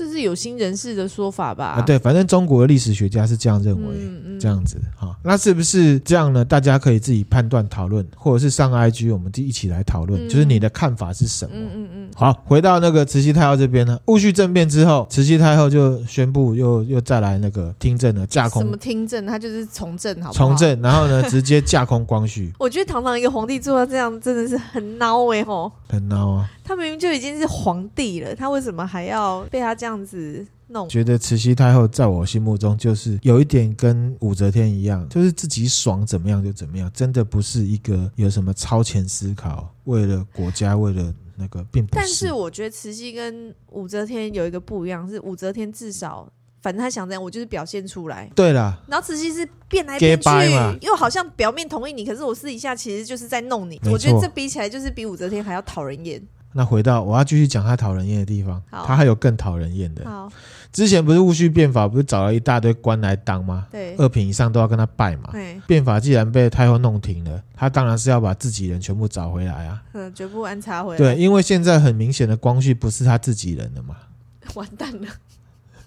[0.00, 1.76] 这是有心人士的说法吧？
[1.76, 5.14] 啊，对，反正中国的历史学家是这样认为，嗯嗯、这样子哈。
[5.22, 6.42] 那是不是这样呢？
[6.42, 11.50] 大家可以自己判断讨论，或者是上 IG，我们就一起来讨论，嗯、就是你的看法是什么？
[11.54, 12.10] 嗯嗯嗯。
[12.16, 18.62] 好，回到那个慈禧太后这边呢，戊戌政变之后，慈禧太后就宣布又又再来那个听政了，架空。
[18.62, 19.26] 什么听政？
[19.26, 20.46] 他就是从政，好不好？
[20.46, 22.50] 从政，然后呢， 直接架空光绪。
[22.58, 25.70] 我觉得堂堂一个皇帝做到这样，真的是很孬哎吼。
[25.86, 26.48] 很孬啊！
[26.62, 30.88] 他明明就已经是皇帝了，他为什么还要被他这样子弄？
[30.88, 42.00] 觉得慈禧太后在我心目中就是有一点跟武则天一样，就是自己爽怎么样就怎么样，真的不是一个有什么超前思考，为了国家，为了那个，并不是。
[42.00, 46.30] 但是我觉得慈禧跟武则天有一个不一样，是武则天至少
[46.62, 48.30] 反正他想这样，我就是表现出来。
[48.34, 53.80] 对啦，然后慈禧是变来变去，又好像表面同意你，可是我私底下其实就是在弄你。
[53.90, 56.22] 我觉得这比起来，就是比武则天还要讨人厌。
[56.52, 60.04] 那回到我要继续讲他讨人厌的地方，他还有更讨人厌的。
[60.04, 60.30] 好，
[60.72, 63.66] 之前不是戊戌变法，不是找了一大堆官来当吗？
[63.70, 65.28] 对，二品以上都要跟他拜嘛。
[65.32, 69.82] 对，变法既然被太后弄停了，他当然是要把自己人全部找回来啊。
[69.92, 70.98] 嗯，全部安插回来。
[70.98, 73.96] 对，因为现在很明显的光绪不是他自己人了嘛。
[74.54, 75.08] 完蛋了，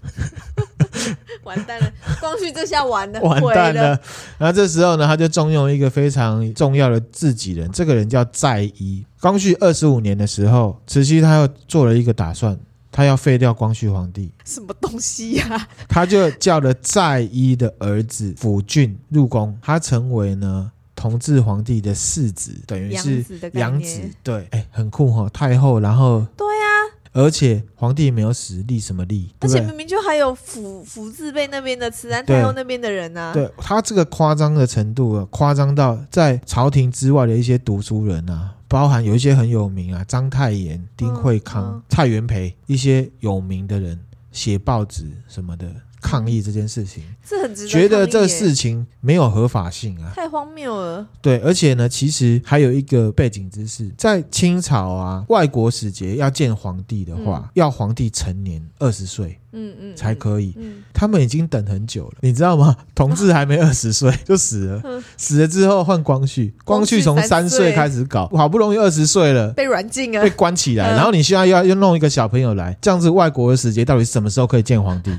[1.43, 3.99] 完蛋了，光绪这下完了，完蛋了。
[4.37, 9.03] 然后这时候呢，他就重用一个非常重要的自己人，这个人叫载漪。
[9.19, 12.57] 光绪二十五年的时候，慈禧他又做了一个打算，
[12.91, 14.31] 他要废掉光绪皇帝。
[14.45, 15.67] 什么东西呀、啊？
[15.87, 24.01] 他就叫了载漪的儿子辅俊入宫，他成为呢同治皇帝的世子，等于是养子。
[24.21, 26.25] 对，哎、欸，很酷哈、哦，太后，然后。
[27.13, 29.29] 而且皇帝没有死，立什么立？
[29.39, 33.31] 而且明明就还有福福字辈那边的慈安太后那边的人啊。
[33.33, 43.99] 对，他这个夸张的程度啊，夸张到在朝廷之外的一些读书人啊，包含有一些很有名啊，章太炎、丁惠康、嗯嗯、蔡元培一些有名的人
[44.31, 45.67] 写报纸什么的。
[46.03, 51.07] 抗议这件事情，是很值得觉得这事情没有合法性啊，太荒谬了。
[51.19, 60.53] 对，而且呢，其实还有一个背景知识，在清朝啊，外国使节要见皇帝的话，嗯、要皇帝成年二十岁，嗯嗯，才可以。
[60.57, 60.79] 嗯。
[60.79, 62.75] 嗯、他们已经等很久了，你知道吗？
[62.93, 67.73] 同治还没二十岁就死了，嗯、死了之后换光绪，光绪从三岁。
[67.73, 75.11] 开始搞，好不容易二十岁了，被软禁啊，被关起来，嗯、然后你现在要又弄一个小朋友来，这样子外国的使节到底什么时候可以见皇帝？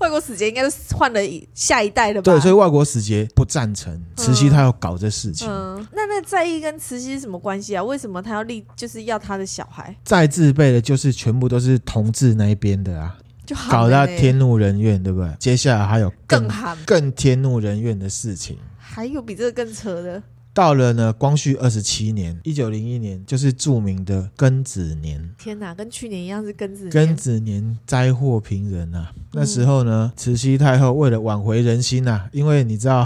[0.00, 1.20] 外国使节应该是换了
[1.54, 2.32] 下一代的吧？
[2.32, 5.48] 对，所以外国使节不赞成慈禧，他要搞这事情。
[5.48, 7.82] 嗯，嗯，那那载意跟慈禧是什么关系啊？
[7.82, 9.94] 为什么他要立，就是要他的小孩？
[10.04, 13.16] 再字辈的，就是全部都是同治那一边的啊，
[13.46, 15.30] 就搞到天怒人怨，对不对？
[15.38, 20.22] 接下来还有更更，更天怒人怨的事情，还有比这个更扯的。
[20.54, 25.34] 到了呢，光绪二十七年，一九零一年，就是著名的庚子年。
[25.38, 26.90] 天哪，跟去年一样是庚子年。
[26.90, 29.12] 庚子年灾祸频仍啊！
[29.16, 33.02] 嗯、那时候呢，慈禧太后为了挽回人心啊，因为你知道，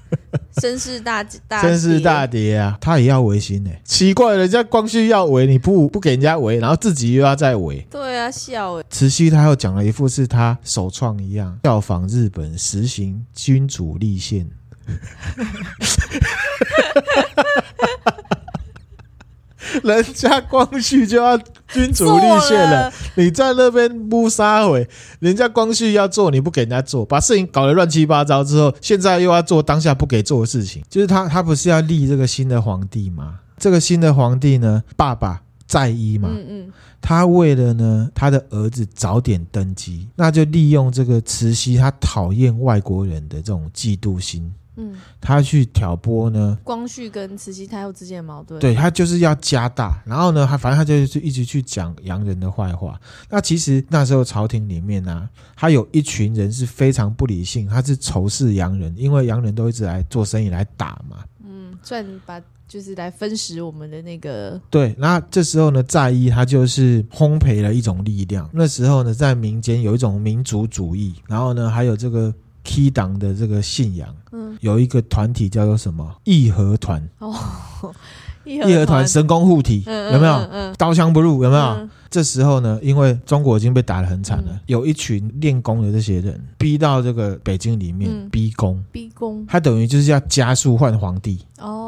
[0.62, 3.70] 声势大大，声势大跌啊，她也要维新呢。
[3.84, 7.86] 奇怪，人家光绪要维，你不不给人家维，然后自己又要再维。
[7.90, 8.84] 对啊，笑诶。
[8.88, 14.48] 慈禧太后讲了一副是她首创一样，效仿日本实行君主立宪。
[19.82, 21.36] 人家光绪就要
[21.68, 24.88] 君主立宪了，了你在那边不撒回，
[25.20, 33.40] 人家光绪要做，你不给人家做，把事情搞得乱七八糟之后，现在又要做当下不给做的事情，就是他他不是要立这个新的皇帝吗？
[33.58, 44.52] 这个新的皇帝呢，爸爸在一嘛，嗯嗯，他为了呢他的儿子早点登基，那就利用这个慈禧他讨厌外国人的这种嫉妒心。
[44.80, 48.60] 嗯，他去挑拨呢光绪跟慈禧太后之间的矛盾。
[48.60, 52.98] 对，他就是要加大，然后呢，他反正他就是一直去讲洋人的坏话。
[53.28, 61.24] 那其实那时候朝廷里面呢、啊，他有一群人是非常不理性，他是仇视洋人，因为洋人都一直来做生意来打嘛。
[61.44, 64.60] 嗯，赚把就是来分食我们的那个。
[64.70, 68.48] 对，那这时候呢，在一他就是烘焙了一种力量。
[68.52, 72.32] 那时候呢，在民间有一种民族主义，然后呢，还有这个。
[72.68, 76.14] T 党的这个信仰，嗯，有一个团体叫做什么？
[76.24, 77.02] 义和团。
[77.18, 77.34] 哦，
[78.44, 79.08] 义和团。
[79.08, 80.34] 神功护体有没有？
[80.34, 81.62] 嗯嗯、刀枪不入有没有？
[81.62, 91.38] 嗯、这时候呢，因为中国已经被打得很惨了，嗯、有一群练功的这些人逼到这个北京里面、嗯、逼宫，逼宫，他等于就是要加速换皇帝。
[91.58, 91.87] 哦。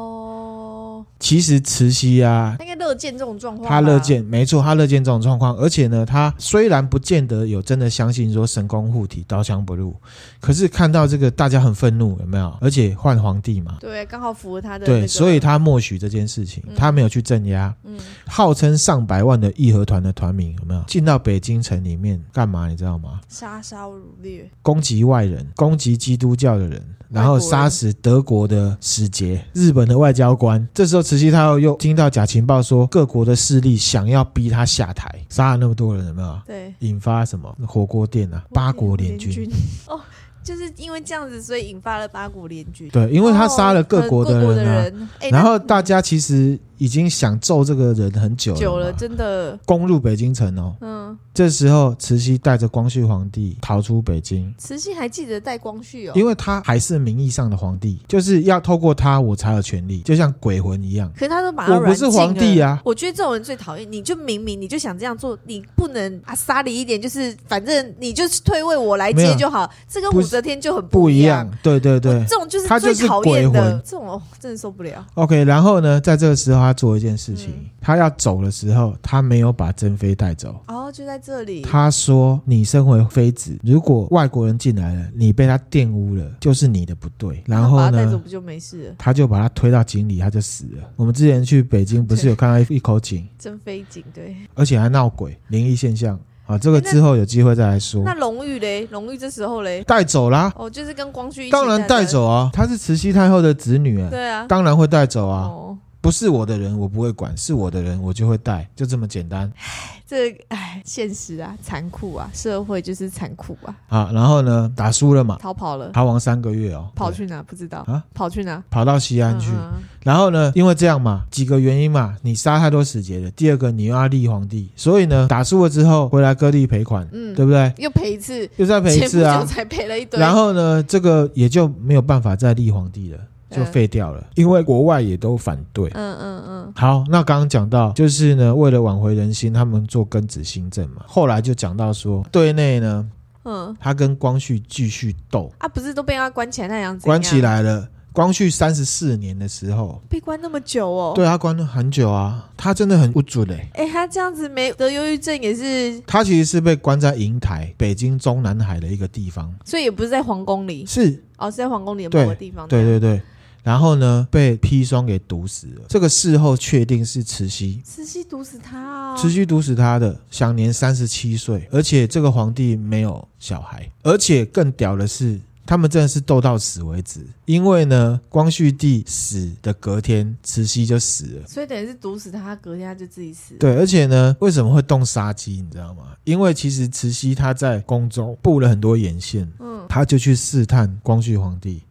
[1.20, 3.68] 其实慈禧啊，他应该乐见这种状况。
[3.68, 5.54] 他乐见，没错，他乐见这种状况。
[5.56, 9.94] 而且呢，他虽然不见得有真的相信说神功护体、刀枪不入，
[10.40, 12.56] 可是看到这个大家很愤怒，有没有？
[12.60, 15.00] 而且换皇帝嘛，对，刚好符合他的、那个。
[15.00, 17.72] 对，所以他默许这件事情，他没有去镇压。
[17.84, 22.66] 嗯，号称上百万的义和团的团民有没有进到北京城里面干嘛？
[22.66, 23.20] 你知道吗？
[23.28, 26.82] 杀烧掳掠，攻击外人，攻击基督教的人。
[27.10, 30.64] 然后杀死德国的使节、日本的外交官。
[30.72, 36.40] 这时候慈禧太后又听到假情报，说各国的势力想要逼他下台，杀了那么多人，有没有？
[36.46, 38.44] 对，引发什么火锅店啊？
[38.54, 39.50] 八国联军。
[39.88, 40.00] 哦，
[40.42, 42.88] 就是因为这样子，所以引发了八国联军。
[42.88, 44.82] 对，因为他杀了各国的人啊。
[44.82, 46.58] 人然后大家其实。
[46.80, 50.74] 已经想揍这个人很久了，久了，真的攻入北京城哦。
[50.80, 54.50] 嗯，这时候慈禧带着光绪皇帝逃出北京。
[54.56, 61.12] 慈禧还记得带光绪哦，因为他还是名义上的皇帝，就是要透过他我才有权利，就像鬼魂一样。
[61.14, 62.80] 可是他都把他不是皇帝啊！
[62.82, 63.92] 我觉得这种人最讨厌。
[63.92, 69.70] 你就明明你就想这样做，你不能啊杀你一点，就是反正你就是退位，我来接就好。
[69.86, 71.50] 这跟武则天就很不一样。
[71.62, 73.78] 对对对，这种就是最讨厌的。
[73.84, 75.04] 这种哦，真的受不了。
[75.14, 77.52] OK，然后呢，在这个时候他做一件事情。
[77.80, 80.54] 他要走的时候，他没有把珍妃带走。
[80.68, 81.62] 哦，就在这里。
[81.62, 88.94] 他说：“你身为妃子，如果外国人进来了，你被他玷污了，就是你的不对。”然后呢，他带走不就没事了？
[88.98, 90.90] 他就把他推到井里，他就死了。
[90.94, 93.26] 我们之前去北京，不是有看到一口井？
[93.38, 94.36] 珍妃井，对。
[94.54, 96.18] 而且还闹鬼，灵异现象
[96.50, 96.58] 啊！
[96.58, 98.02] 这个之后有机会再来说。
[98.04, 98.86] 那龙玉嘞？
[98.90, 99.84] 龙玉这时候嘞？
[99.84, 100.52] 带走啦。
[100.56, 101.52] 哦，就是跟光绪一起。
[101.52, 102.50] 当然带走啊！
[102.52, 104.08] 她是慈禧太后的子女啊。
[104.10, 105.42] 对啊，当然会带走啊。
[105.44, 109.50] 哦不是我的人，我不会管；是我的人，我就会带，就这么简单。
[110.08, 113.76] 这哎，现实啊，残酷啊，社会就是残酷啊。
[113.88, 118.02] 啊，然后呢，打输了嘛，逃跑了，逃亡三个月哦，跑去哪不知道啊？
[118.12, 118.60] 跑去哪？
[118.70, 119.50] 跑到西安去。
[119.50, 123.30] 嗯嗯，然后呢，因为这样嘛，几个原因嘛，你杀太多使节了。
[123.32, 127.72] 第二个，你又要立皇帝，所以呢，打输了之后回来割地赔款，嗯，对不对？
[127.76, 130.18] 又赔一次，又再赔一次啊，才赔了一堆。
[130.18, 133.18] 然后呢，这个也就没有办法再立皇帝了。
[133.50, 135.90] 就废掉了，因为国外也都反对。
[135.94, 136.72] 嗯嗯嗯。
[136.76, 141.02] 好，那刚刚讲到，就是呢，为了挽回人心，他们做庚子新政嘛。
[141.06, 143.08] 后来就讲到说，对内呢，
[143.44, 147.04] 嗯，他跟光绪继续斗啊，不是都被他关起来那样子？
[147.04, 147.88] 关起来了。
[148.12, 151.12] 光绪三十四年的时候，被关那么久哦。
[151.14, 153.68] 对，他关了很久啊，他真的很不准嘞。
[153.74, 156.02] 哎，他这样子没得忧郁症也是？
[156.08, 160.84] 他其实是被关在瀛台，北京中南海的一个地方，所以也不是在皇宫里。
[160.86, 162.66] 是哦，是在皇宫里的某个地方。
[162.66, 163.22] 对对对。
[163.62, 165.82] 然后呢，被砒霜给毒死了。
[165.88, 169.16] 这个事后确定是慈禧，慈禧毒死他哦。
[169.18, 171.68] 慈禧毒死他的，享年三十七岁。
[171.70, 177.20] 而且这个皇帝没有小孩，而且更屌的是，他们真的是斗到死为止。
[177.44, 181.46] 因为呢，光绪帝死的隔天，慈禧就死了。
[181.46, 183.58] 所以等于是毒死他，隔天他就自己死了。
[183.60, 185.60] 对，而且呢，为什么会动杀机？
[185.60, 186.04] 你知道吗？
[186.24, 191.82] 因为其实慈禧她在宫中布了很多眼线，嗯，他就去试探光绪皇帝。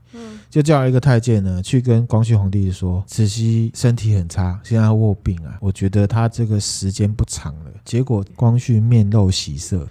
[0.49, 9.87] 就叫一个太监呢，去跟光绪皇帝说：“慈禧身体很差，现在卧病啊，我觉得他这个时间不长了。”结果光绪面露喜色，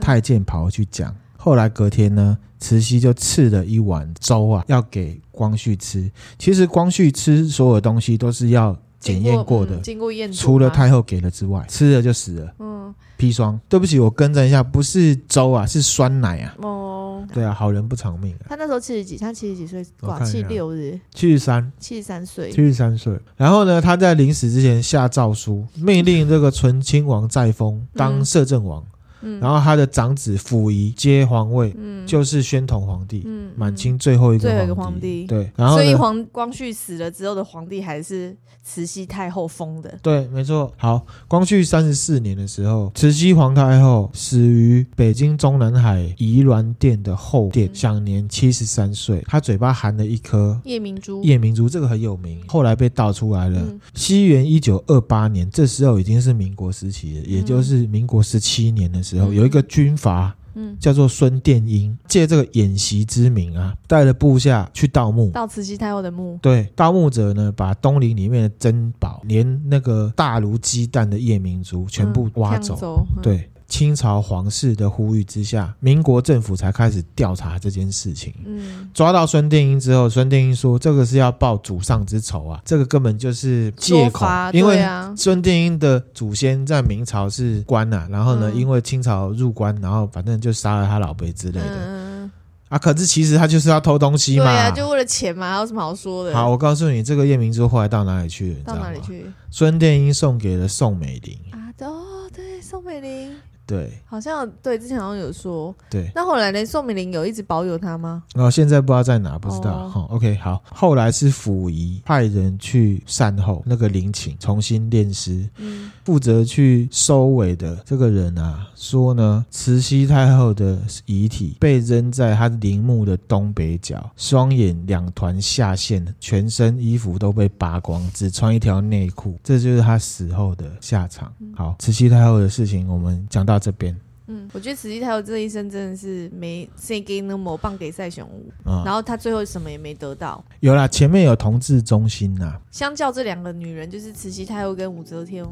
[0.00, 1.14] 太监跑回去讲。
[1.36, 6.10] 后来隔天呢，慈禧就赐了一碗粥啊，要给光绪吃。
[6.38, 8.76] 其实光绪吃所有东西都是要
[9.06, 12.52] 检验过的，经过验，除了太后给了之外，吃了就死了。
[12.58, 13.58] 嗯，砒霜。
[13.68, 16.54] 对不起，我更正一下，不是粥啊，是酸奶啊。
[16.62, 16.94] 哦。
[17.32, 18.46] 对啊，好人不长命啊。
[18.48, 23.18] 他那时候七十几，他七十几岁，寡气六日，七十三，七十三岁，七十三岁。
[23.36, 28.84] 然后呢，他在临死之前下诏书，命令这个醇亲王载沣当摄政王，
[29.22, 40.72] 嗯，然后他的长子溥仪接皇位，嗯，就是宣统皇帝，嗯，满清最后一个皇帝，最后一个皇帝，对，然后所以皇光绪死了之后的皇帝还是慈禧太后封的，对，没错。
[40.76, 49.22] 好，光绪三十四年的时候，慈禧皇太后死于北京中南海怡鸾殿的后殿，享年七十三岁。
[49.26, 53.60] 她嘴巴含了一颗夜明珠，夜明珠这个很有名，后来被盗出来了。
[53.60, 60.34] 嗯、西元一九二八年，这时候已经是民国时期了，也就是民国十七年的时候，嗯、有一个军阀。
[60.56, 66.38] 嗯，叫做孙殿英，借这个演习之名啊，带了部下去盗墓，盗慈禧太后的墓。
[66.42, 72.74] 对，盗墓者呢，把东陵里面的珍宝，连那个大如鸡蛋的夜明珠，全部挖走。
[72.74, 73.50] 嗯走嗯、对。
[73.68, 78.32] 清朝皇室的呼吁之下，民国政府才开始调查这件事情。
[78.44, 84.24] 嗯，抓到孙殿英之后，孙殿英说：“这个是要报祖上之仇啊，这个根本就是借口。
[84.52, 84.80] 因为
[85.16, 91.76] 孙殿英的祖先在明朝是官呐、啊，然后呢，因为清朝入关，然后反正就杀了他老辈之类的。
[91.76, 92.30] 嗯、
[92.68, 96.32] 啊，可是其实他就是要偷东西嘛，对啊，就为了钱嘛，还有什么好说的？
[96.32, 98.60] 好，我告诉你，这个夜明珠后来到哪里去了？
[98.64, 99.26] 到哪里去？
[99.50, 103.32] 孙殿英送给了宋美龄啊，哦，对，宋美龄。
[103.66, 106.64] 对，好像对，之前好像有说，对，那后来呢？
[106.64, 108.22] 宋美龄有一直保有他吗？
[108.36, 109.88] 哦，现在不知道在哪，不知道。
[109.88, 110.62] 好、哦哦、OK，好。
[110.72, 115.48] 后来是溥仪派人去善后那个陵寝，重新炼尸。
[115.56, 131.32] 嗯，负责去收尾的这个人啊，说呢，慈禧太后的遗体被扔在她陵墓的东北角，双眼两团下陷，全身衣服都被扒光，只穿一条内裤，这就是她死后的下场。
[131.40, 133.55] 嗯、好，慈禧太后的事情我们讲到。
[133.58, 133.96] 这边，
[134.28, 140.44] 嗯，我觉得慈禧太后这一生真的是没谁给那么棒给赛熊屋，嗯、然后她最后什么也没得到。
[140.60, 142.58] 有啦，前面有同治中心呐。
[142.70, 145.44] 相较这两个女人，就是慈禧太后跟武则天，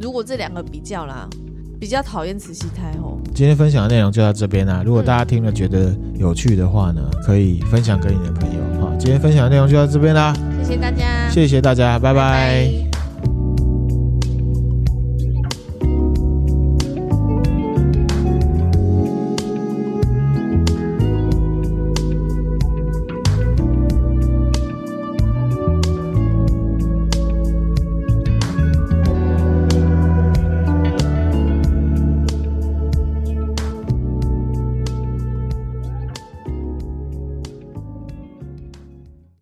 [0.00, 1.28] 如果这两个比较啦，
[1.80, 3.18] 比较讨厌慈禧太后。
[3.34, 4.82] 今天分享的内容就到这边啦。
[4.84, 8.80] 如果大家听了觉得有趣的话呢，可以分享给你的朋友。
[8.80, 10.34] 好，今天分享的内容就到这边啦。
[10.62, 12.20] 谢谢大家，谢谢大家，拜拜。
[12.20, 12.89] 拜拜。